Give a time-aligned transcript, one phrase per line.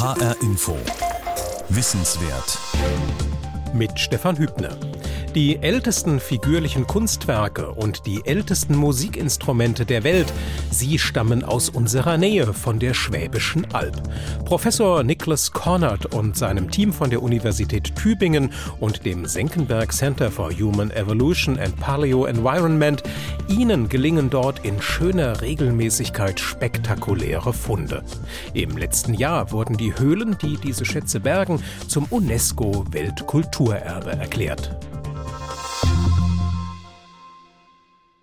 [0.00, 0.76] HR Info.
[1.70, 2.56] Wissenswert.
[3.74, 4.76] Mit Stefan Hübner.
[5.34, 10.32] Die ältesten figürlichen Kunstwerke und die ältesten Musikinstrumente der Welt,
[10.70, 14.02] sie stammen aus unserer Nähe von der Schwäbischen Alb.
[14.46, 18.50] Professor Nicholas Cornard und seinem Team von der Universität Tübingen
[18.80, 23.02] und dem Senckenberg Center for Human Evolution and Paleo Environment,
[23.48, 28.02] ihnen gelingen dort in schöner Regelmäßigkeit spektakuläre Funde.
[28.54, 34.74] Im letzten Jahr wurden die Höhlen, die diese Schätze bergen, zum UNESCO Weltkulturerbe erklärt.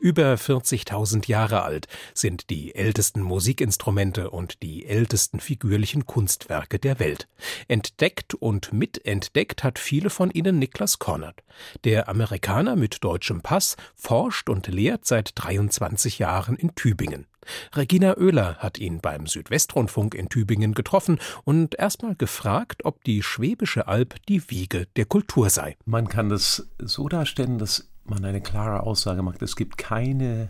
[0.06, 7.28] Über 40.000 Jahre alt sind die ältesten Musikinstrumente und die ältesten figürlichen Kunstwerke der Welt.
[7.68, 11.42] Entdeckt und mitentdeckt hat viele von ihnen Niklas Cornert.
[11.86, 17.26] Der Amerikaner mit deutschem Pass forscht und lehrt seit 23 Jahren in Tübingen.
[17.74, 23.88] Regina Oehler hat ihn beim Südwestrundfunk in Tübingen getroffen und erstmal gefragt, ob die Schwäbische
[23.88, 25.78] Alb die Wiege der Kultur sei.
[25.86, 29.42] Man kann das so darstellen, dass man eine klare Aussage macht.
[29.42, 30.50] Es gibt keine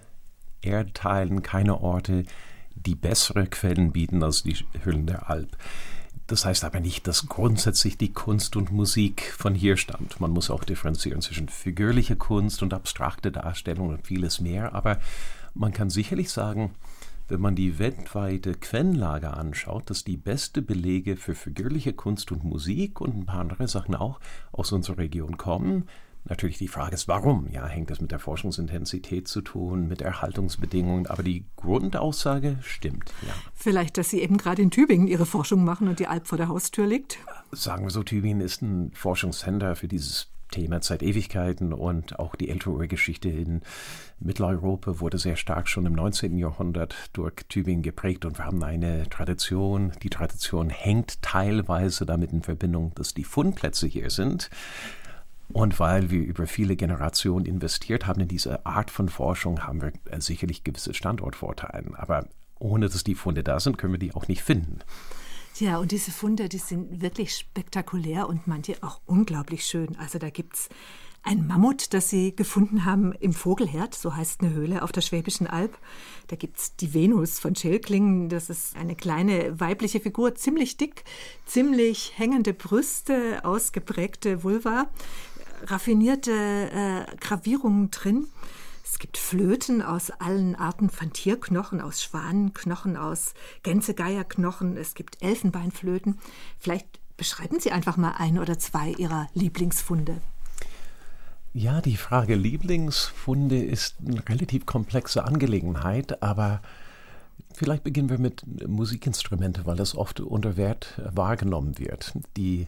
[0.62, 2.24] Erdteilen, keine Orte,
[2.76, 5.58] die bessere Quellen bieten als die Höhlen der Alp.
[6.28, 10.20] Das heißt aber nicht, dass grundsätzlich die Kunst und Musik von hier stammt.
[10.20, 14.74] Man muss auch differenzieren zwischen figürlicher Kunst und abstrakte Darstellung und vieles mehr.
[14.74, 15.00] Aber
[15.54, 16.72] man kann sicherlich sagen,
[17.28, 23.02] wenn man die weltweite Quellenlage anschaut, dass die beste Belege für figürliche Kunst und Musik
[23.02, 24.20] und ein paar andere Sachen auch
[24.52, 25.88] aus unserer Region kommen.
[26.28, 27.48] Natürlich die Frage ist, warum?
[27.52, 33.14] Ja, hängt das mit der Forschungsintensität zu tun, mit Erhaltungsbedingungen, aber die Grundaussage stimmt.
[33.26, 33.34] Ja.
[33.54, 36.48] Vielleicht, dass Sie eben gerade in Tübingen Ihre Forschung machen und die Alp vor der
[36.48, 37.20] Haustür liegt?
[37.52, 42.50] Sagen wir so, Tübingen ist ein Forschungscenter für dieses Thema seit Ewigkeiten und auch die
[42.50, 43.62] ältere Urgeschichte in
[44.20, 46.38] Mitteleuropa wurde sehr stark schon im 19.
[46.38, 49.92] Jahrhundert durch Tübingen geprägt und wir haben eine Tradition.
[50.02, 54.50] Die Tradition hängt teilweise damit in Verbindung, dass die Fundplätze hier sind.
[55.50, 59.94] Und weil wir über viele Generationen investiert haben in diese Art von Forschung, haben wir
[60.06, 61.92] äh, sicherlich gewisse Standortvorteile.
[61.98, 62.28] Aber
[62.60, 64.80] ohne dass die Funde da sind, können wir die auch nicht finden.
[65.58, 69.96] Ja, und diese Funde, die sind wirklich spektakulär und manche auch unglaublich schön.
[69.98, 70.70] Also da gibt es
[71.26, 75.48] ein Mammut, das sie gefunden haben im Vogelherd, so heißt eine Höhle auf der Schwäbischen
[75.48, 75.76] Alb.
[76.28, 81.04] Da gibt es die Venus von Schilklingen, das ist eine kleine weibliche Figur, ziemlich dick,
[81.46, 84.88] ziemlich hängende Brüste, ausgeprägte Vulva
[85.64, 88.28] raffinierte äh, Gravierungen drin.
[88.84, 93.34] Es gibt Flöten aus allen Arten von Tierknochen, aus Schwanenknochen, aus
[93.64, 94.78] Gänsegeierknochen.
[94.78, 96.20] Es gibt Elfenbeinflöten.
[96.60, 100.22] Vielleicht beschreiben Sie einfach mal ein oder zwei Ihrer Lieblingsfunde.
[101.54, 106.62] Ja, die Frage Lieblingsfunde ist eine relativ komplexe Angelegenheit, aber
[107.54, 112.12] vielleicht beginnen wir mit Musikinstrumente, weil das oft unter Wert wahrgenommen wird.
[112.36, 112.68] Die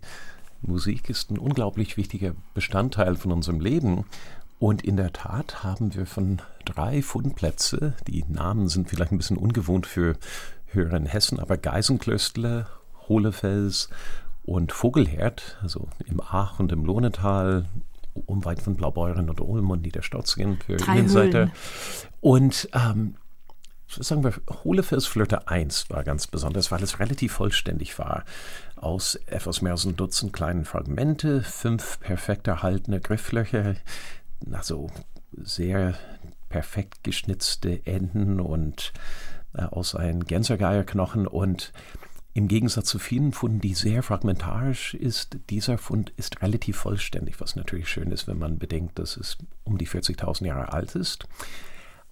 [0.68, 4.06] Musik ist ein unglaublich wichtiger Bestandteil von unserem Leben.
[4.60, 9.38] Und in der Tat haben wir von drei Fundplätze, die Namen sind vielleicht ein bisschen
[9.38, 10.18] ungewohnt für
[10.68, 12.68] Hörer in Hessen, aber Geisenklöstle,
[13.08, 13.90] Hohlefels
[14.44, 17.66] und Vogelherd, also im Ach und im Lohnetal,
[18.26, 21.38] unweit von Blaubeuren und Ulm und Niederstotzingen für Drei Innenseite.
[21.38, 21.52] Höhlen.
[22.20, 23.16] Und ähm,
[23.88, 24.34] sagen wir,
[24.64, 28.24] Hohlefels Flöte 1 war ganz besonders, weil es relativ vollständig war.
[28.75, 33.75] Aus etwas mehr als ein Dutzend kleinen Fragmente, fünf perfekt erhaltene Grifflöcher,
[34.52, 34.90] also
[35.31, 35.98] sehr
[36.50, 38.94] perfekt geschnitzte Enden und
[39.53, 41.74] äh, aus einem Gänsergeierknochen und
[42.34, 47.56] im Gegensatz zu vielen Funden, die sehr fragmentarisch ist, dieser Fund ist relativ vollständig, was
[47.56, 51.28] natürlich schön ist, wenn man bedenkt, dass es um die 40.000 Jahre alt ist.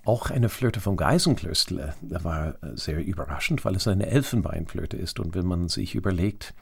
[0.05, 5.19] Auch eine Flöte vom Geisenklöstle war sehr überraschend, weil es eine Elfenbeinflöte ist.
[5.19, 6.53] Und wenn man sich überlegt,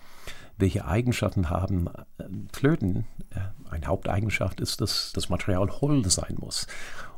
[0.57, 2.23] welche Eigenschaften haben äh,
[2.53, 3.39] Flöten, äh,
[3.69, 6.67] eine Haupteigenschaft ist, dass das Material hohl sein muss.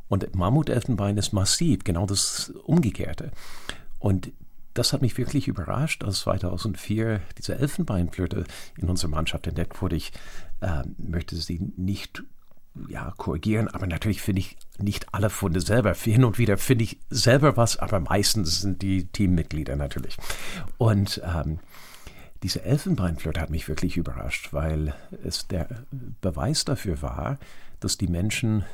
[0.07, 3.31] Und Mammutelfenbein ist massiv, genau das Umgekehrte.
[3.99, 4.31] Und
[4.73, 8.45] das hat mich wirklich überrascht, als 2004 diese Elfenbeinflöte
[8.77, 9.95] in unserer Mannschaft entdeckt wurde.
[9.95, 10.11] Ich
[10.61, 12.23] äh, möchte sie nicht
[12.87, 15.93] ja, korrigieren, aber natürlich finde ich nicht alle Funde selber.
[15.93, 20.17] Hin und wieder finde ich selber was, aber meistens sind die Teammitglieder natürlich.
[20.77, 21.59] Und ähm,
[22.43, 24.93] diese Elfenbeinflöte hat mich wirklich überrascht, weil
[25.23, 25.67] es der
[26.21, 27.37] Beweis dafür war,
[27.79, 28.65] dass die Menschen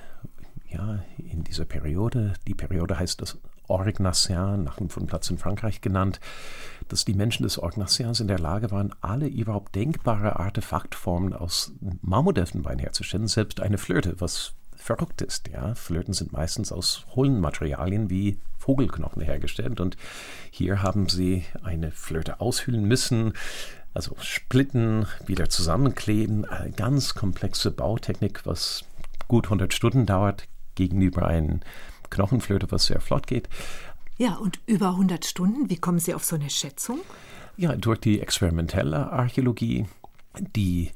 [0.69, 6.19] ja in dieser Periode, die Periode heißt das Orgnacien, nach einem Fundplatz in Frankreich genannt,
[6.87, 11.71] dass die Menschen des Orgnaciens in der Lage waren, alle überhaupt denkbare Artefaktformen aus
[12.01, 15.47] Mammutelfenbein herzustellen, selbst eine Flöte, was verrückt ist.
[15.47, 15.75] Ja?
[15.75, 19.95] Flöten sind meistens aus hohlen Materialien wie Vogelknochen hergestellt und
[20.51, 23.33] hier haben sie eine Flöte aushöhlen müssen,
[23.93, 28.85] Also splitten, wieder zusammenkleben, eine ganz komplexe Bautechnik, was
[29.27, 31.59] gut 100 Stunden dauert, gegenüber einem
[32.11, 33.49] Knochenflöte, was sehr flott geht.
[34.17, 36.99] Ja, und über 100 Stunden, wie kommen Sie auf so eine Schätzung?
[37.57, 39.87] Ja, durch die experimentelle Archäologie,
[40.55, 40.91] die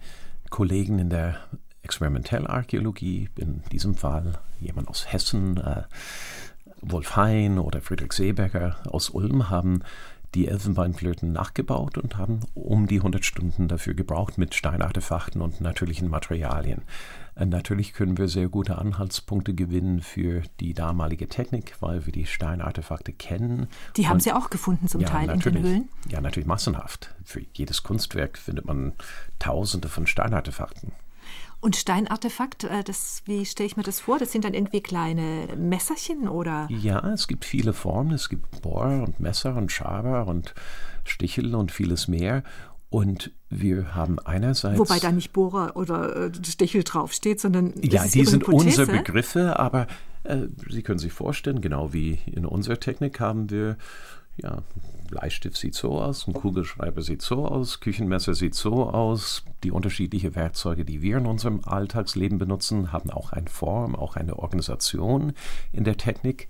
[0.52, 1.40] Kollegen in der
[1.82, 5.84] Experimentellarchäologie, in diesem Fall jemand aus Hessen, äh,
[6.82, 9.82] Wolf Hein oder Friedrich Seeberger aus Ulm, haben
[10.36, 16.10] die Elfenbeinflöten nachgebaut und haben um die 100 Stunden dafür gebraucht mit Steinartefakten und natürlichen
[16.10, 16.82] Materialien.
[17.36, 22.26] Äh, natürlich können wir sehr gute Anhaltspunkte gewinnen für die damalige Technik, weil wir die
[22.26, 23.68] Steinartefakte kennen.
[23.96, 25.90] Die haben und, Sie auch gefunden zum ja, Teil in den Höhlen?
[26.10, 27.16] Ja, natürlich massenhaft.
[27.24, 28.94] Für jedes Kunstwerk findet man
[29.40, 30.92] Tausende von Steinartefakten.
[31.60, 34.20] Und Steinartefakt, äh, das, wie stelle ich mir das vor?
[34.20, 36.68] Das sind dann irgendwie kleine Messerchen oder?
[36.70, 38.14] Ja, es gibt viele Formen.
[38.14, 40.54] Es gibt Bohr und Messer und Schaber und
[41.04, 42.44] Stichel und vieles mehr.
[42.90, 44.80] Und wir haben einerseits.
[44.80, 47.74] Wobei da nicht Bohrer oder äh, Stichel draufsteht, sondern.
[47.82, 49.88] Ja, die sind unsere Begriffe, aber
[50.24, 53.78] äh, Sie können sich vorstellen, genau wie in unserer Technik haben wir
[54.38, 54.64] ja,
[55.10, 59.44] Bleistift sieht so aus, ein Kugelschreiber sieht so aus, Küchenmesser sieht so aus.
[59.64, 64.38] Die unterschiedlichen Werkzeuge, die wir in unserem Alltagsleben benutzen, haben auch eine Form, auch eine
[64.40, 65.34] Organisation
[65.72, 66.48] in der Technik.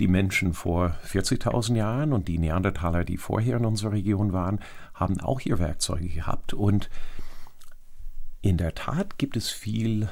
[0.00, 4.60] Die Menschen vor 40.000 Jahren und die Neandertaler, die vorher in unserer Region waren,
[4.92, 6.52] haben auch ihre Werkzeuge gehabt.
[6.52, 6.90] Und
[8.40, 10.08] in der Tat gibt es viel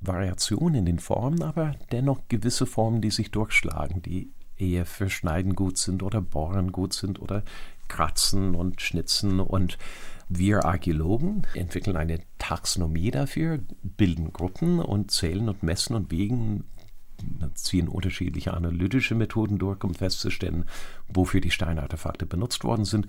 [0.00, 5.54] Variation in den Formen, aber dennoch gewisse Formen, die sich durchschlagen, die eher für Schneiden
[5.54, 7.42] gut sind oder Bohren gut sind oder
[7.88, 9.78] Kratzen und Schnitzen und
[10.28, 16.64] wir Archäologen entwickeln eine Taxonomie dafür, bilden Gruppen und zählen und messen und wiegen,
[17.54, 20.66] ziehen unterschiedliche analytische Methoden durch, um festzustellen,
[21.08, 23.06] wofür die Steinartefakte benutzt worden sind.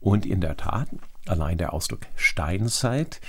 [0.00, 0.88] Und in der Tat,
[1.26, 3.20] allein der Ausdruck Steinzeit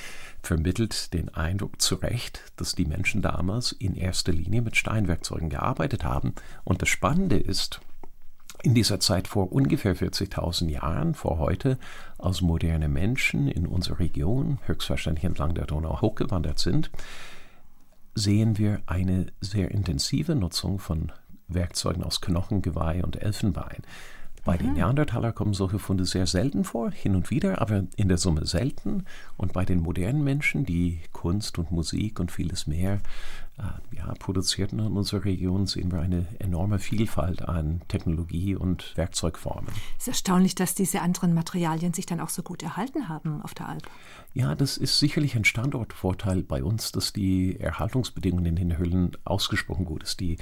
[0.47, 6.05] vermittelt den Eindruck zu Recht, dass die Menschen damals in erster Linie mit Steinwerkzeugen gearbeitet
[6.05, 6.33] haben.
[6.63, 7.81] Und das Spannende ist,
[8.63, 11.77] in dieser Zeit vor ungefähr 40.000 Jahren, vor heute,
[12.17, 16.91] als moderne Menschen in unserer Region, höchstwahrscheinlich entlang der Donau hochgewandert sind,
[18.15, 21.11] sehen wir eine sehr intensive Nutzung von
[21.49, 23.83] Werkzeugen aus Knochen, Geweih und Elfenbein.
[24.47, 28.17] Bei den Neandertaler kommen solche Funde sehr selten vor, hin und wieder, aber in der
[28.17, 29.03] Summe selten.
[29.35, 33.01] Und bei den modernen Menschen, die Kunst und Musik und vieles mehr
[33.57, 39.67] äh, ja, produzierten in unserer Region, sehen wir eine enorme Vielfalt an Technologie und Werkzeugformen.
[39.97, 43.53] Es ist erstaunlich, dass diese anderen Materialien sich dann auch so gut erhalten haben auf
[43.53, 43.89] der Alp.
[44.33, 49.83] Ja, das ist sicherlich ein Standortvorteil bei uns, dass die Erhaltungsbedingungen in den Höhlen ausgesprochen
[49.83, 50.21] gut sind.
[50.21, 50.37] Die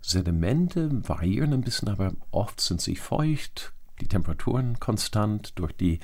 [0.00, 5.52] Sedimente variieren ein bisschen, aber oft sind sie feucht, die Temperaturen konstant.
[5.58, 6.00] Durch die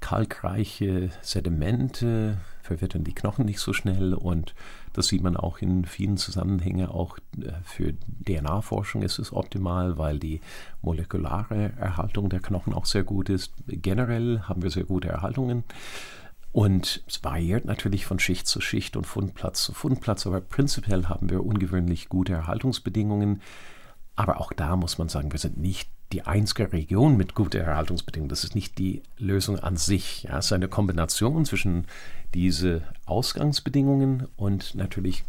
[0.00, 4.54] kalkreiche Sedimente verwittern die Knochen nicht so schnell und
[4.92, 6.88] das sieht man auch in vielen Zusammenhängen.
[6.88, 7.94] Auch äh, für
[8.26, 10.40] DNA-Forschung ist es optimal, weil die
[10.82, 13.52] molekulare Erhaltung der Knochen auch sehr gut ist.
[13.66, 15.64] Generell haben wir sehr gute Erhaltungen.
[16.52, 21.28] Und es variiert natürlich von Schicht zu Schicht und Fundplatz zu Fundplatz, aber prinzipiell haben
[21.28, 23.42] wir ungewöhnlich gute Erhaltungsbedingungen.
[24.14, 28.30] Aber auch da muss man sagen, wir sind nicht die einzige Region mit guten Erhaltungsbedingungen.
[28.30, 30.22] Das ist nicht die Lösung an sich.
[30.24, 31.86] Ja, es ist eine Kombination zwischen
[32.32, 35.24] diese Ausgangsbedingungen und natürlich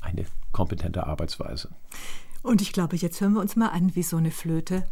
[0.00, 1.70] eine kompetente Arbeitsweise.
[2.42, 4.84] Und ich glaube, jetzt hören wir uns mal an, wie so eine Flöte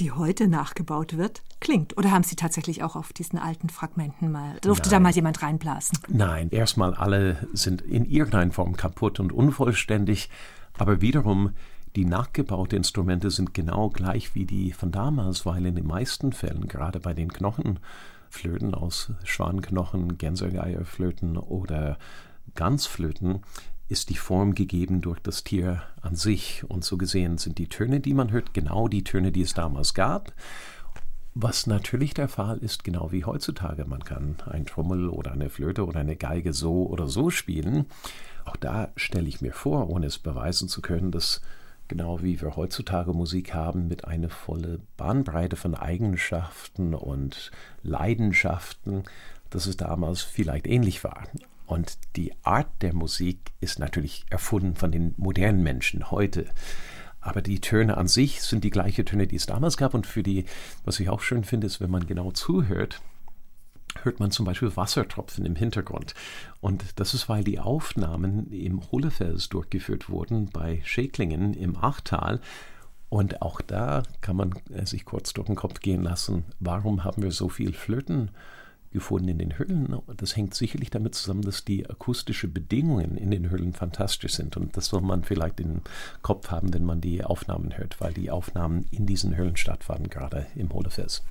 [0.00, 1.96] die heute nachgebaut wird, klingt?
[1.98, 4.98] Oder haben Sie tatsächlich auch auf diesen alten Fragmenten mal, durfte Nein.
[4.98, 5.98] da mal jemand reinblasen?
[6.08, 10.30] Nein, erstmal alle sind in irgendeiner Form kaputt und unvollständig,
[10.78, 11.52] aber wiederum
[11.96, 16.68] die nachgebauten Instrumente sind genau gleich wie die von damals, weil in den meisten Fällen,
[16.68, 21.98] gerade bei den Knochenflöten aus Schwanknochen, Gänsegeierflöten oder
[22.54, 23.42] Ganzflöten,
[23.90, 26.64] ist die Form gegeben durch das Tier an sich.
[26.68, 29.94] Und so gesehen sind die Töne, die man hört, genau die Töne, die es damals
[29.94, 30.32] gab.
[31.34, 33.84] Was natürlich der Fall ist, genau wie heutzutage.
[33.84, 37.86] Man kann ein Trommel oder eine Flöte oder eine Geige so oder so spielen.
[38.44, 41.40] Auch da stelle ich mir vor, ohne es beweisen zu können, dass
[41.88, 47.50] genau wie wir heutzutage Musik haben, mit einer volle Bahnbreite von Eigenschaften und
[47.82, 49.02] Leidenschaften,
[49.50, 51.24] dass es damals vielleicht ähnlich war.
[51.70, 56.46] Und die Art der Musik ist natürlich erfunden von den modernen Menschen heute.
[57.20, 59.94] Aber die Töne an sich sind die gleichen Töne, die es damals gab.
[59.94, 60.46] Und für die,
[60.84, 63.00] was ich auch schön finde, ist, wenn man genau zuhört,
[64.02, 66.14] hört man zum Beispiel Wassertropfen im Hintergrund.
[66.60, 72.40] Und das ist, weil die Aufnahmen im Hohlefels durchgeführt wurden bei Schäklingen im Achtal.
[73.10, 77.30] Und auch da kann man sich kurz durch den Kopf gehen lassen, warum haben wir
[77.30, 78.32] so viel Flöten
[78.92, 79.96] gefunden in den Höhlen.
[80.16, 84.56] Das hängt sicherlich damit zusammen, dass die akustischen Bedingungen in den Höhlen fantastisch sind.
[84.56, 85.82] Und das soll man vielleicht im
[86.22, 90.46] Kopf haben, wenn man die Aufnahmen hört, weil die Aufnahmen in diesen Höhlen stattfanden, gerade
[90.54, 91.24] im Holefest.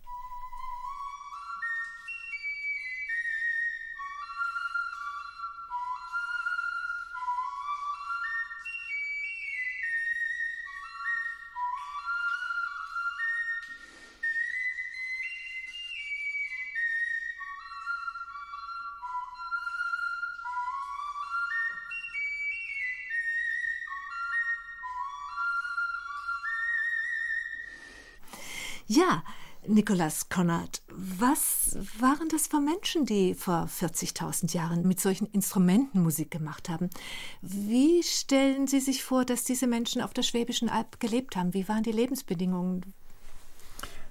[29.70, 36.02] Ja, Nikolaus Konrad, was waren das für Menschen, die vor 40.000 Jahren mit solchen Instrumenten
[36.02, 36.90] Musik gemacht haben?
[37.42, 41.54] Wie stellen Sie sich vor, dass diese Menschen auf der Schwäbischen Alb gelebt haben?
[41.54, 42.94] Wie waren die Lebensbedingungen?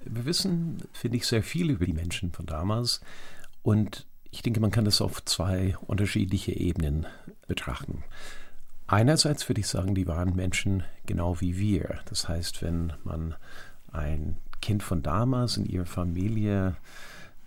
[0.05, 3.01] Wir wissen, finde ich, sehr viel über die Menschen von damals
[3.61, 7.05] und ich denke, man kann das auf zwei unterschiedliche Ebenen
[7.47, 8.03] betrachten.
[8.87, 11.99] Einerseits würde ich sagen, die waren Menschen genau wie wir.
[12.05, 13.35] Das heißt, wenn man
[13.91, 16.75] ein Kind von damals in ihrer Familie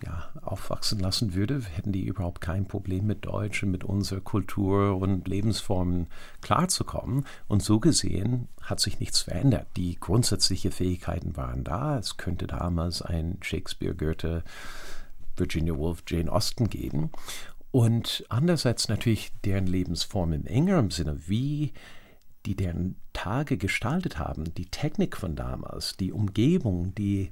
[0.04, 4.96] ja, aufwachsen lassen würde, hätten die überhaupt kein Problem mit Deutsch und mit unserer Kultur
[4.96, 6.08] und Lebensformen
[6.40, 7.24] klarzukommen.
[7.48, 9.66] Und so gesehen hat sich nichts verändert.
[9.76, 11.98] Die grundsätzlichen Fähigkeiten waren da.
[11.98, 14.42] Es könnte damals ein Shakespeare, Goethe,
[15.36, 17.10] Virginia Woolf, Jane Austen geben.
[17.70, 21.72] Und andererseits natürlich deren Lebensform im engeren Sinne, wie
[22.46, 27.30] die deren Tage gestaltet haben, die Technik von damals, die Umgebung, die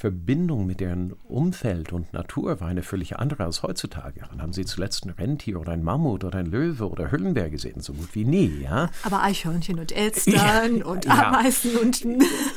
[0.00, 4.22] Verbindung mit deren Umfeld und Natur war eine völlig andere als heutzutage.
[4.30, 7.80] Dann haben Sie zuletzt ein Rentier oder ein Mammut oder ein Löwe oder Hüllenberg gesehen,
[7.80, 8.88] so gut wie nie, ja.
[9.02, 11.80] Aber Eichhörnchen und Elstern ja, und Ameisen ja.
[11.80, 12.02] und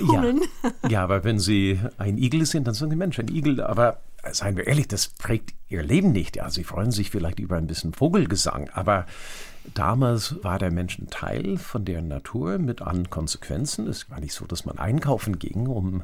[0.08, 0.42] Hummeln.
[0.64, 0.90] Ja.
[0.90, 4.00] ja, aber wenn Sie ein Igel sind, dann sagen die Menschen ein Igel, aber
[4.32, 6.38] seien wir ehrlich, das prägt ihr Leben nicht.
[6.38, 9.06] Ja, sie freuen sich vielleicht über ein bisschen Vogelgesang, aber
[9.74, 13.88] Damals war der Mensch ein Teil von deren Natur mit allen Konsequenzen.
[13.88, 16.04] Es war nicht so, dass man einkaufen ging, um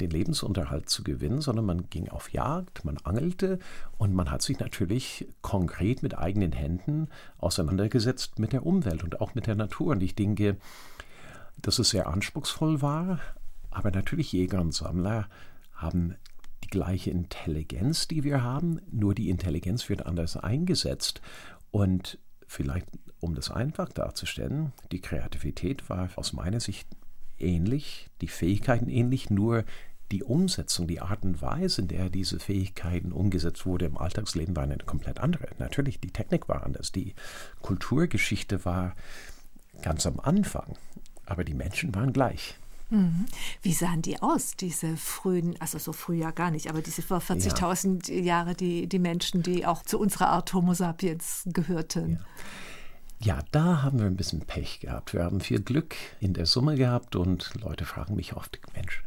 [0.00, 3.58] den Lebensunterhalt zu gewinnen, sondern man ging auf Jagd, man angelte
[3.96, 7.08] und man hat sich natürlich konkret mit eigenen Händen
[7.38, 9.92] auseinandergesetzt mit der Umwelt und auch mit der Natur.
[9.92, 10.56] Und ich denke,
[11.60, 13.20] dass es sehr anspruchsvoll war,
[13.70, 15.28] aber natürlich Jäger und Sammler
[15.74, 16.16] haben
[16.64, 21.20] die gleiche Intelligenz, die wir haben, nur die Intelligenz wird anders eingesetzt.
[21.70, 22.18] Und
[22.54, 22.86] vielleicht,
[23.20, 26.88] um das einfach darzustellen, die Kreativität war aus meiner Sicht
[27.38, 29.64] ähnlich, die Fähigkeiten ähnlich, nur
[30.12, 34.62] die Umsetzung, die Art und Weise, in der diese Fähigkeiten umgesetzt wurde im Alltagsleben, war
[34.62, 35.48] eine komplett andere.
[35.58, 37.14] Natürlich, die Technik war anders, die
[37.62, 38.94] Kulturgeschichte war
[39.82, 40.76] ganz am Anfang,
[41.26, 42.54] aber die Menschen waren gleich.
[42.90, 43.26] Mhm.
[43.62, 47.18] Wie sahen die aus, diese frühen, also so früh ja gar nicht, aber diese vor
[47.18, 48.20] 40.000 ja.
[48.20, 52.12] Jahre, die, die Menschen, die auch zu unserer Art Homo sapiens gehörten?
[52.12, 52.18] Ja.
[53.20, 55.14] Ja, da haben wir ein bisschen Pech gehabt.
[55.14, 59.02] Wir haben viel Glück in der Summe gehabt und Leute fragen mich oft, Mensch,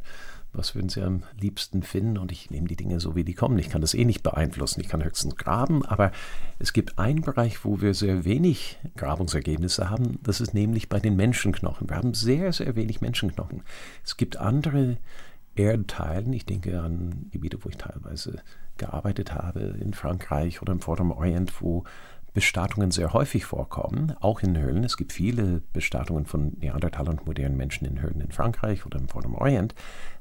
[0.58, 2.18] was würden Sie am liebsten finden?
[2.18, 3.58] Und ich nehme die Dinge so, wie die kommen.
[3.58, 4.80] Ich kann das eh nicht beeinflussen.
[4.80, 5.84] Ich kann höchstens graben.
[5.84, 6.12] Aber
[6.58, 10.18] es gibt einen Bereich, wo wir sehr wenig Grabungsergebnisse haben.
[10.22, 11.88] Das ist nämlich bei den Menschenknochen.
[11.88, 13.62] Wir haben sehr, sehr wenig Menschenknochen.
[14.04, 14.98] Es gibt andere
[15.54, 16.32] Erdteilen.
[16.32, 18.42] Ich denke an Gebiete, wo ich teilweise
[18.76, 21.84] gearbeitet habe, in Frankreich oder im Vorderen Orient, wo
[22.34, 24.84] Bestattungen sehr häufig vorkommen, auch in Höhlen.
[24.84, 29.08] Es gibt viele Bestattungen von Neandertalern und modernen Menschen in Höhlen in Frankreich oder im
[29.08, 29.74] Vorderen Orient.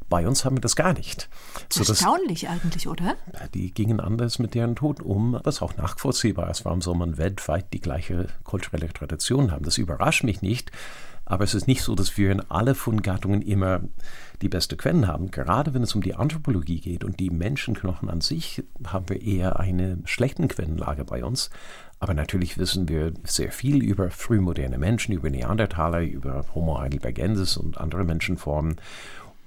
[0.10, 1.30] Bei uns haben wir das gar nicht.
[1.70, 3.16] So Erstaunlich dass, eigentlich, oder?
[3.54, 6.64] Die gingen anders mit deren Tod um, was auch nachvollziehbar ist.
[6.64, 9.66] Warum soll man weltweit die gleiche kulturelle Tradition haben?
[9.66, 10.72] Das überrascht mich nicht.
[11.30, 13.82] Aber es ist nicht so, dass wir in alle Fundgattungen immer
[14.42, 15.30] die beste Quellen haben.
[15.30, 19.60] Gerade wenn es um die Anthropologie geht und die Menschenknochen an sich, haben wir eher
[19.60, 21.50] eine schlechte Quellenlage bei uns.
[22.00, 27.78] Aber natürlich wissen wir sehr viel über frühmoderne Menschen, über Neandertaler, über Homo heidelbergensis und
[27.78, 28.78] andere Menschenformen.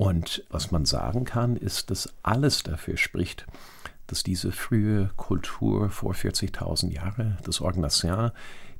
[0.00, 3.46] Und was man sagen kann, ist, dass alles dafür spricht,
[4.06, 8.30] dass diese frühe Kultur vor 40.000 Jahren, das Orgnacien,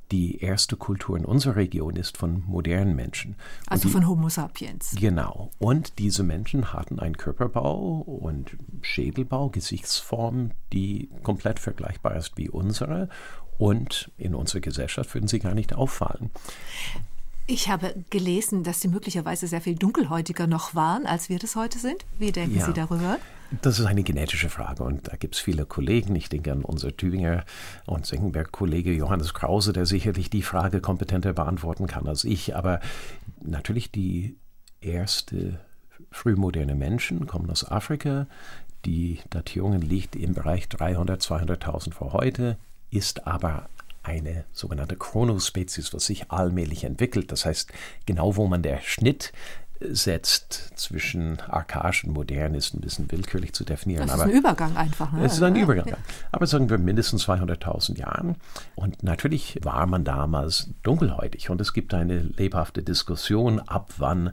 [0.09, 3.35] die erste Kultur in unserer Region ist von modernen Menschen.
[3.67, 4.95] Also die, von Homo sapiens.
[4.99, 5.51] Genau.
[5.59, 13.09] Und diese Menschen hatten einen Körperbau und Schädelbau, Gesichtsform, die komplett vergleichbar ist wie unsere.
[13.59, 16.31] Und in unserer Gesellschaft würden sie gar nicht auffallen.
[17.51, 21.79] Ich habe gelesen, dass Sie möglicherweise sehr viel dunkelhäutiger noch waren, als wir das heute
[21.79, 22.05] sind.
[22.17, 23.17] Wie denken ja, Sie darüber?
[23.61, 26.15] Das ist eine genetische Frage und da gibt es viele Kollegen.
[26.15, 27.43] Ich denke an unser Tübinger
[27.85, 32.55] und Senckenberg-Kollege Johannes Krause, der sicherlich die Frage kompetenter beantworten kann als ich.
[32.55, 32.79] Aber
[33.41, 34.37] natürlich die
[34.79, 35.59] erste
[36.09, 38.27] frühmoderne Menschen, kommen aus Afrika.
[38.85, 42.55] Die Datierung liegt im Bereich 300, 200.000 vor heute,
[42.91, 43.67] ist aber
[44.03, 47.31] eine sogenannte Chronospezies, was sich allmählich entwickelt.
[47.31, 47.71] Das heißt,
[48.05, 49.31] genau wo man der Schnitt
[49.89, 54.07] setzt zwischen archaisch und modern, ist ein bisschen willkürlich zu definieren.
[54.07, 55.11] Das ist ein Übergang einfach.
[55.11, 55.25] Ne?
[55.25, 55.95] Es ist ein ja, Übergang.
[56.31, 58.35] Aber sagen wir mindestens 200.000 Jahren.
[58.75, 61.49] Und natürlich war man damals dunkelhäutig.
[61.49, 64.31] Und es gibt eine lebhafte Diskussion, ab wann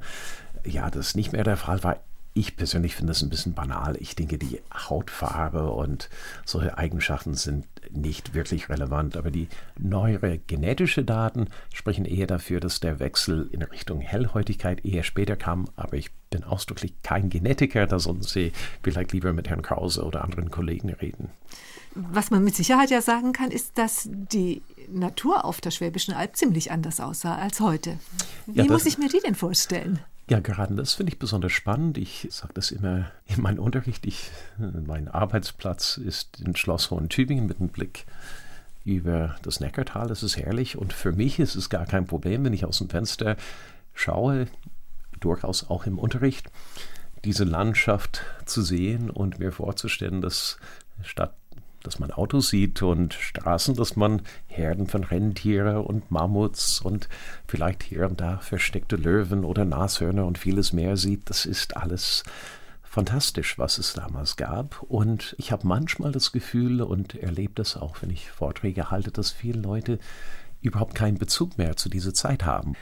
[0.65, 1.97] ja das nicht mehr der Fall war.
[2.35, 3.97] Ich persönlich finde das ein bisschen banal.
[3.99, 6.09] Ich denke, die Hautfarbe und
[6.45, 12.81] solche Eigenschaften sind nicht wirklich relevant, aber die neuere genetische Daten sprechen eher dafür, dass
[12.81, 15.69] der Wechsel in Richtung Hellhäutigkeit eher später kam.
[15.77, 20.23] Aber ich bin ausdrücklich kein Genetiker, da sollten Sie vielleicht lieber mit Herrn Krause oder
[20.23, 21.31] anderen Kollegen reden.
[21.95, 26.37] Was man mit Sicherheit ja sagen kann, ist, dass die Natur auf der Schwäbischen Alb
[26.37, 27.99] ziemlich anders aussah als heute.
[28.47, 29.99] Wie ja, muss ich mir die denn vorstellen?
[30.29, 31.97] Ja, gerade das finde ich besonders spannend.
[31.97, 34.07] Ich sage das immer in meinem Unterricht.
[34.07, 38.05] Ich, mein Arbeitsplatz ist in Schloss Hohen-Tübingen mit einem Blick
[38.85, 40.09] über das Neckartal.
[40.09, 40.77] Das ist herrlich.
[40.77, 43.37] Und für mich ist es gar kein Problem, wenn ich aus dem Fenster
[43.95, 44.49] schaue,
[45.19, 46.51] durchaus auch im Unterricht,
[47.25, 50.59] diese Landschaft zu sehen und mir vorzustellen, dass
[51.03, 51.35] statt
[51.83, 57.09] dass man Autos sieht und Straßen, dass man Herden von Rentiere und Mammuts und
[57.47, 61.31] vielleicht hier und da versteckte Löwen oder Nashörner und vieles mehr sieht.
[61.31, 62.25] Das ist alles
[62.83, 64.83] fantastisch, was es damals gab.
[64.83, 69.31] Und ich habe manchmal das Gefühl und erlebe das auch, wenn ich Vorträge halte, dass
[69.31, 69.99] viele Leute
[70.61, 72.75] überhaupt keinen Bezug mehr zu dieser Zeit haben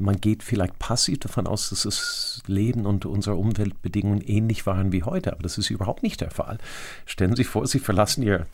[0.00, 5.02] man geht vielleicht passiv davon aus, dass das Leben und unsere Umweltbedingungen ähnlich waren wie
[5.02, 6.58] heute, aber das ist überhaupt nicht der Fall.
[7.06, 8.46] Stellen Sie sich vor, Sie verlassen Ihr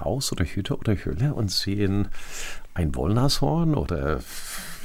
[0.00, 2.08] Haus oder Hütte oder Höhle und sehen
[2.74, 4.20] ein Wollnashorn oder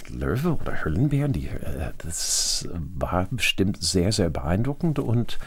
[0.10, 1.34] Löwe oder Höllenbären.
[1.34, 5.40] Die, äh, das war bestimmt sehr, sehr beeindruckend und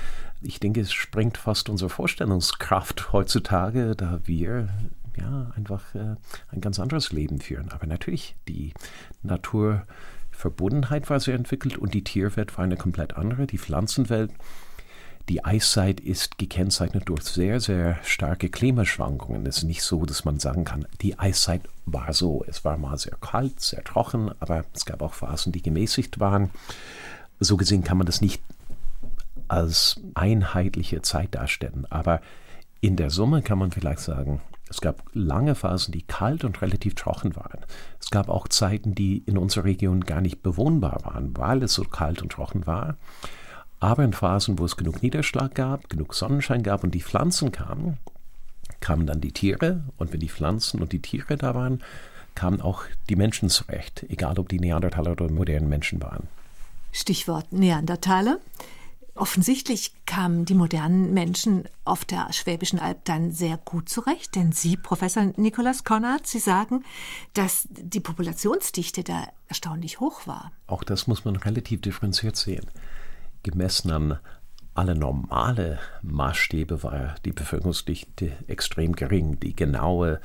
[0.43, 4.69] ich denke, es sprengt fast unsere Vorstellungskraft heutzutage, da wir
[5.17, 6.17] ja einfach äh,
[6.51, 7.71] ein ganz anderes Leben führen.
[7.71, 8.73] Aber natürlich, die
[9.23, 9.83] Natur
[10.37, 13.47] Verbundenheit war sehr entwickelt und die Tierwelt war eine komplett andere.
[13.47, 14.31] Die Pflanzenwelt,
[15.31, 19.47] die Eiszeit ist gekennzeichnet durch sehr, sehr starke Klimaschwankungen.
[19.47, 22.45] Es ist nicht so, dass man sagen kann, die Eiszeit war so.
[22.47, 26.51] Es war mal sehr kalt, sehr trocken, aber es gab auch Phasen, die gemäßigt waren.
[27.41, 28.43] So gesehen kann man das nicht
[29.49, 31.87] als einheitliche Zeit darstellen.
[31.89, 32.21] Aber
[32.81, 36.95] in der Summe kann man vielleicht sagen, es gab lange Phasen, die kalt und relativ
[36.95, 37.61] trocken waren.
[38.01, 41.85] Es gab auch Zeiten, die in unserer Region gar nicht bewohnbar waren, weil es so
[41.85, 42.97] kalt und trocken war.
[43.79, 47.99] Aber in Phasen, wo es genug Niederschlag gab, genug Sonnenschein gab und die Pflanzen kamen,
[48.81, 49.85] kamen dann die Tiere.
[49.99, 51.83] Und wenn die Pflanzen und die Tiere da waren,
[52.35, 56.29] kamen auch die Menschen zurecht, egal ob die Neandertaler oder modernen Menschen waren.
[56.93, 58.39] Stichwort Neandertaler.
[59.17, 64.77] Offensichtlich kamen die modernen Menschen auf der Schwäbischen Alb dann sehr gut zurecht, denn Sie,
[64.77, 66.85] Professor Nikolaus Konrad, Sie sagen,
[67.33, 70.53] dass die Populationsdichte da erstaunlich hoch war.
[70.67, 72.67] Auch das muss man relativ differenziert sehen.
[73.43, 74.19] Gemessen an
[74.75, 79.41] alle normale Maßstäbe war die Bevölkerungsdichte extrem gering.
[79.41, 80.21] Die genaue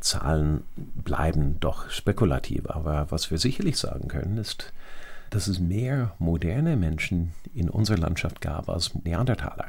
[0.00, 2.68] Zahlen bleiben doch spekulativ.
[2.68, 4.72] Aber was wir sicherlich sagen können, ist,
[5.34, 9.66] dass es mehr moderne Menschen in unserer Landschaft gab als Neandertaler.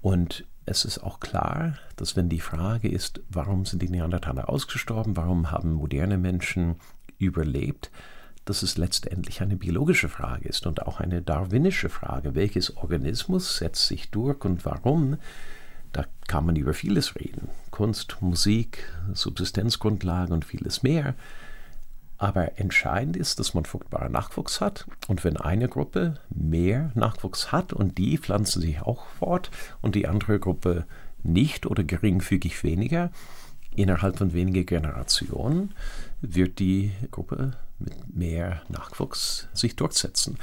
[0.00, 5.16] Und es ist auch klar, dass wenn die Frage ist, warum sind die Neandertaler ausgestorben,
[5.16, 6.76] warum haben moderne Menschen
[7.18, 7.90] überlebt,
[8.46, 12.34] dass es letztendlich eine biologische Frage ist und auch eine darwinische Frage.
[12.34, 15.18] Welches Organismus setzt sich durch und warum?
[15.92, 17.48] Da kann man über vieles reden.
[17.70, 21.14] Kunst, Musik, Subsistenzgrundlagen und vieles mehr.
[22.18, 24.86] Aber entscheidend ist, dass man fruchtbaren Nachwuchs hat.
[25.06, 29.50] Und wenn eine Gruppe mehr Nachwuchs hat und die pflanzen sich auch fort
[29.82, 30.86] und die andere Gruppe
[31.22, 33.10] nicht oder geringfügig weniger,
[33.74, 35.74] innerhalb von wenigen Generationen
[36.22, 40.38] wird die Gruppe mit mehr Nachwuchs sich durchsetzen.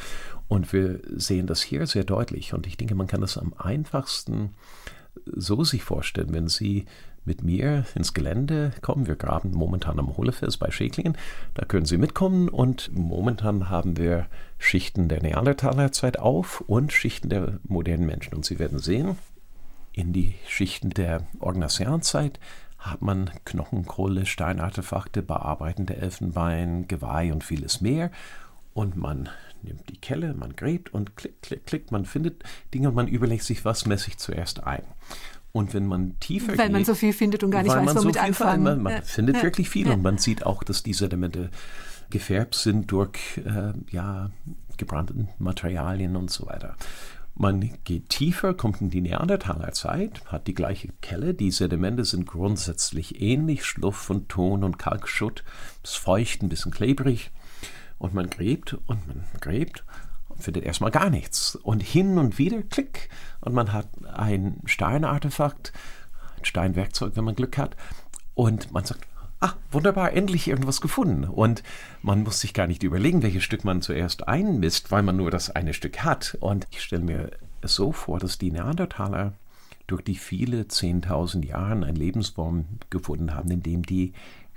[0.47, 2.53] Und wir sehen das hier sehr deutlich.
[2.53, 4.53] Und ich denke, man kann das am einfachsten
[5.25, 6.85] so sich vorstellen, wenn Sie
[7.25, 9.07] mit mir ins Gelände kommen.
[9.07, 11.17] Wir graben momentan am Hohlefels bei Schäklingen.
[11.53, 17.59] Da können Sie mitkommen und momentan haben wir Schichten der Neandertalerzeit auf und Schichten der
[17.63, 18.33] modernen Menschen.
[18.33, 19.17] Und Sie werden sehen,
[19.93, 22.39] in die Schichten der Orgnasianzeit
[22.79, 28.11] hat man Knochenkohle, Steinartefakte, bearbeitende Elfenbein, Geweih und vieles mehr.
[28.73, 29.29] Und man
[29.61, 33.43] nimmt die Kelle, man gräbt und klick, klick, klick, man findet Dinge und man überlegt
[33.43, 34.83] sich, was messe ich zuerst ein.
[35.53, 38.15] Und wenn man tiefer Weil geht, man so viel findet und gar nicht weiß, womit
[38.15, 38.63] so anfangen.
[38.63, 39.01] Man, man ja.
[39.01, 39.43] findet ja.
[39.43, 39.93] wirklich viel ja.
[39.93, 41.51] und man sieht auch, dass diese Elemente
[42.09, 44.31] gefärbt sind durch äh, ja,
[44.77, 46.75] gebrannten Materialien und so weiter.
[47.35, 51.35] Man geht tiefer, kommt in die Neandertalerzeit, hat die gleiche Kelle.
[51.35, 55.43] Die Sedimente sind grundsätzlich ähnlich, Schluff und Ton und Kalkschutt.
[55.83, 57.31] Es ist feucht, ein bisschen klebrig.
[57.99, 59.83] Und man gräbt und man gräbt
[60.43, 61.55] findet erstmal gar nichts.
[61.55, 63.09] Und hin und wieder, klick,
[63.41, 65.73] und man hat ein Steinartefakt,
[66.37, 67.75] ein Steinwerkzeug, wenn man Glück hat.
[68.35, 69.07] Und man sagt,
[69.39, 71.25] ah, wunderbar, endlich irgendwas gefunden.
[71.25, 71.63] Und
[72.01, 75.49] man muss sich gar nicht überlegen, welches Stück man zuerst einmisst, weil man nur das
[75.49, 76.37] eine Stück hat.
[76.39, 77.31] Und ich stelle mir
[77.63, 79.33] so vor, dass die Neandertaler
[79.87, 84.13] durch die viele 10.000 Jahre eine Lebensform gefunden haben, in dem die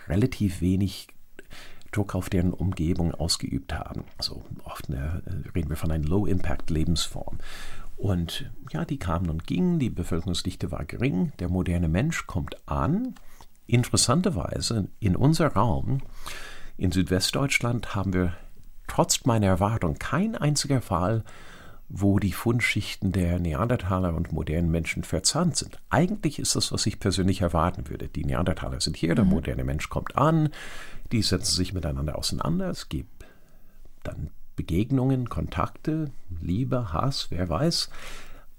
[0.08, 1.08] relativ wenig
[1.96, 4.04] Druck auf deren Umgebung ausgeübt haben.
[4.18, 4.96] Also oft äh,
[5.54, 7.38] reden wir von einer Low-Impact-Lebensform.
[7.96, 13.14] Und ja, die kamen und gingen, die Bevölkerungsdichte war gering, der moderne Mensch kommt an
[13.66, 16.00] Interessanterweise in unser Raum
[16.76, 18.34] in Südwestdeutschland haben wir
[18.86, 21.24] trotz meiner Erwartung kein einziger Fall,
[21.88, 25.80] wo die Fundschichten der Neandertaler und modernen Menschen verzahnt sind.
[25.88, 28.08] Eigentlich ist das, was ich persönlich erwarten würde.
[28.08, 29.30] Die Neandertaler sind hier, der mhm.
[29.30, 30.50] moderne Mensch kommt an,
[31.12, 33.26] die setzen sich miteinander auseinander, es gibt
[34.02, 37.90] dann Begegnungen, Kontakte, Liebe, Hass, wer weiß.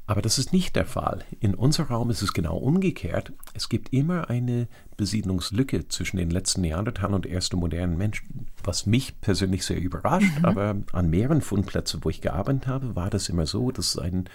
[0.10, 1.26] Aber das ist nicht der Fall.
[1.42, 3.34] In unserem Raum ist es genau umgekehrt.
[3.54, 9.20] Es gibt immer eine Besiedlungslücke zwischen den letzten Neandertalern und ersten modernen Menschen, was mich
[9.20, 10.40] persönlich sehr überrascht.
[10.40, 10.46] Mhm.
[10.46, 14.30] Aber an mehreren Fundplätzen, wo ich gearbeitet habe, war das immer so, dass es einen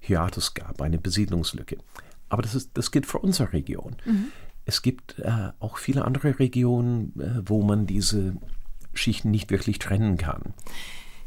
[0.00, 1.76] Hiatus gab, eine Besiedlungslücke.
[2.30, 3.96] Aber das, ist, das gilt für unsere Region.
[4.06, 4.28] Mhm.
[4.68, 8.36] Es gibt äh, auch viele andere Regionen, äh, wo man diese
[8.92, 10.52] Schichten nicht wirklich trennen kann.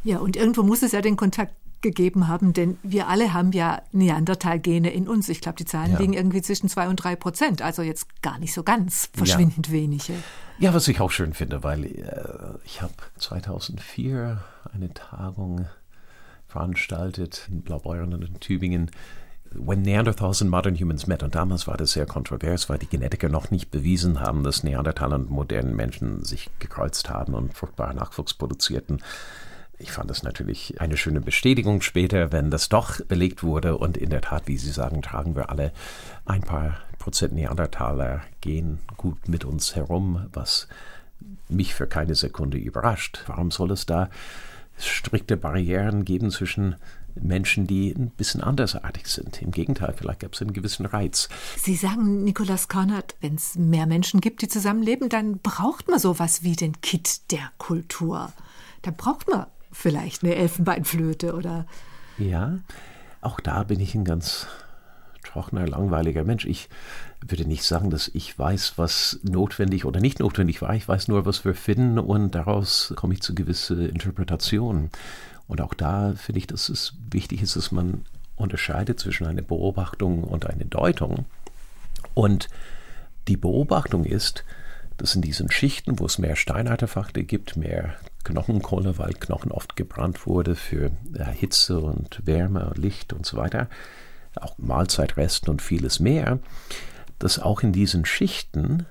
[0.04, 3.82] Ja, und irgendwo muss es ja den Kontakt gegeben haben, denn wir alle haben ja
[3.94, 5.28] Neandertal-Gene in uns.
[5.28, 5.98] Ich glaube, die Zahlen ja.
[5.98, 9.74] liegen irgendwie zwischen zwei und drei Prozent, also jetzt gar nicht so ganz verschwindend ja.
[9.74, 10.14] wenige.
[10.60, 14.40] Ja, was ich auch schön finde, weil äh, ich habe 2004
[14.72, 15.66] eine Tagung
[16.46, 18.92] veranstaltet in Blaubeuren und in Tübingen.
[19.54, 21.24] When Neanderthals and Modern Humans Met.
[21.24, 25.16] Und damals war das sehr kontrovers, weil die Genetiker noch nicht bewiesen haben, dass Neandertaler
[25.16, 29.04] und modernen Menschen sich gekreuzt haben und fruchtbaren Nachwuchs produzierten.
[29.78, 33.78] Ich fand es natürlich eine schöne Bestätigung später, wenn das doch belegt wurde.
[33.78, 35.74] Und in der Tat, wie Sie sagen, tragen wir alle
[36.26, 40.68] ein paar Prozent Neandertaler gehen gut mit uns herum, was
[41.50, 43.24] mich für keine Sekunde überrascht.
[43.28, 44.10] Warum soll es da
[44.78, 46.76] strikte Barrieren geben zwischen
[47.16, 49.42] Menschen, die ein bisschen andersartig sind.
[49.42, 51.30] Im Gegenteil, vielleicht gab es einen gewissen Reiz.
[51.58, 56.44] Sie sagen, Nikolaus Kornert, wenn es mehr Menschen gibt, die zusammenleben, dann braucht man sowas
[56.44, 58.32] wie den Kit der Kultur.
[58.82, 61.66] Da braucht man vielleicht eine Elfenbeinflöte oder.
[62.18, 62.60] Ja,
[63.22, 64.48] auch da bin ich ein ganz
[65.24, 66.46] trockener, langweiliger Mensch.
[66.46, 66.70] Ich
[67.26, 70.74] würde nicht sagen, dass ich weiß, was notwendig oder nicht notwendig war.
[70.76, 74.90] Ich weiß nur, was wir finden und daraus komme ich zu gewissen Interpretationen.
[75.52, 78.06] Und auch da finde ich, dass es wichtig ist, dass man
[78.38, 81.26] unterscheidet zwischen einer Beobachtung und einer Deutung.
[82.14, 82.48] Und
[83.28, 84.46] die Beobachtung ist,
[84.96, 90.26] dass in diesen Schichten, wo es mehr Steinartefakte gibt, mehr Knochenkohle, weil Knochen oft gebrannt
[90.26, 90.92] wurde für
[91.34, 93.68] Hitze und Wärme, Licht und so weiter,
[94.40, 96.40] auch Mahlzeitresten und vieles mehr,
[97.20, 98.86] dass auch in diesen Schichten,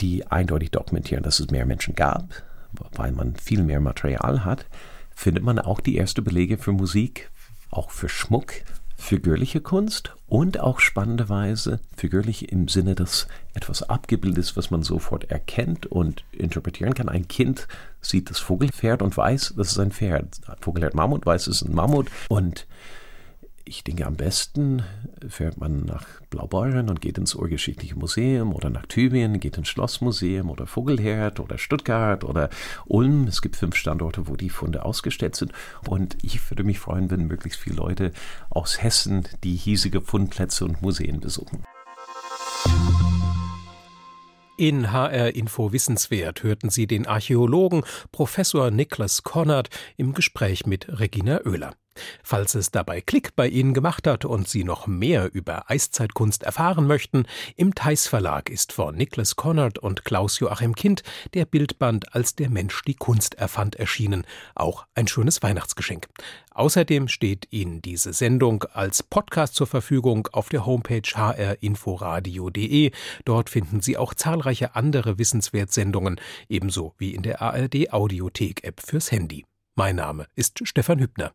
[0.00, 2.44] die eindeutig dokumentieren, dass es mehr Menschen gab,
[2.92, 4.66] weil man viel mehr Material hat,
[5.14, 7.30] findet man auch die ersten Belege für Musik,
[7.70, 8.52] auch für Schmuck,
[9.00, 15.30] figürliche Kunst und auch spannenderweise figürlich im Sinne, dass etwas abgebildet ist, was man sofort
[15.30, 17.08] erkennt und interpretieren kann.
[17.08, 17.66] Ein Kind
[18.00, 20.40] sieht das Vogelpferd und weiß, das ist ein Pferd.
[20.60, 22.66] Vogelpferd Mammut weiß, es ist ein Mammut und
[23.64, 24.82] ich denke, am besten
[25.28, 30.50] fährt man nach Blaubeuren und geht ins Urgeschichtliche Museum oder nach Tübingen, geht ins Schlossmuseum
[30.50, 32.50] oder Vogelherd oder Stuttgart oder
[32.86, 33.26] Ulm.
[33.26, 35.52] Es gibt fünf Standorte, wo die Funde ausgestellt sind.
[35.86, 38.12] Und ich würde mich freuen, wenn möglichst viele Leute
[38.48, 41.62] aus Hessen die hiesige Fundplätze und Museen besuchen.
[44.56, 51.40] In HR Info Wissenswert hörten Sie den Archäologen Professor Niklas Konrad im Gespräch mit Regina
[51.46, 51.74] Oehler.
[52.22, 56.86] Falls es dabei Klick bei Ihnen gemacht hat und Sie noch mehr über Eiszeitkunst erfahren
[56.86, 57.24] möchten,
[57.56, 61.02] im Theis Verlag ist von Niklas Konrad und Klaus Joachim Kind
[61.34, 64.24] der Bildband Als der Mensch die Kunst erfand erschienen.
[64.54, 66.08] Auch ein schönes Weihnachtsgeschenk.
[66.52, 72.90] Außerdem steht Ihnen diese Sendung als Podcast zur Verfügung auf der Homepage hrinforadio.de.
[73.24, 79.10] Dort finden Sie auch zahlreiche andere Wissenswertsendungen, ebenso wie in der ARD Audiothek App fürs
[79.10, 79.44] Handy.
[79.74, 81.32] Mein Name ist Stefan Hübner.